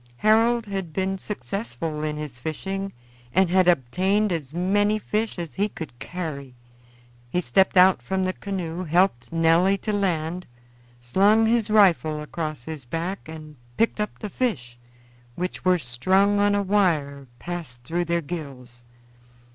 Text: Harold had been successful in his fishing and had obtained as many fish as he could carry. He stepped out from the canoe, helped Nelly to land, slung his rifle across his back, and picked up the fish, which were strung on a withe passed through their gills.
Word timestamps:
Harold 0.17 0.65
had 0.65 0.91
been 0.91 1.15
successful 1.19 2.01
in 2.03 2.17
his 2.17 2.39
fishing 2.39 2.91
and 3.35 3.51
had 3.51 3.67
obtained 3.67 4.31
as 4.31 4.51
many 4.51 4.97
fish 4.97 5.37
as 5.37 5.53
he 5.53 5.69
could 5.69 5.99
carry. 5.99 6.55
He 7.29 7.39
stepped 7.39 7.77
out 7.77 8.01
from 8.01 8.25
the 8.25 8.33
canoe, 8.33 8.83
helped 8.83 9.31
Nelly 9.31 9.77
to 9.77 9.93
land, 9.93 10.47
slung 11.01 11.45
his 11.45 11.69
rifle 11.69 12.19
across 12.19 12.63
his 12.63 12.83
back, 12.83 13.29
and 13.29 13.57
picked 13.77 13.99
up 13.99 14.17
the 14.17 14.31
fish, 14.31 14.75
which 15.35 15.63
were 15.63 15.77
strung 15.77 16.39
on 16.39 16.55
a 16.55 16.63
withe 16.63 17.27
passed 17.37 17.83
through 17.83 18.05
their 18.05 18.21
gills. 18.23 18.83